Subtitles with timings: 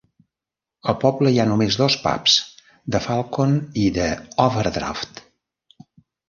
[0.93, 2.37] Al poble hi ha només dos pubs:
[2.95, 3.53] "The Falcon"
[3.83, 4.09] i "The
[4.47, 5.23] Overdraught".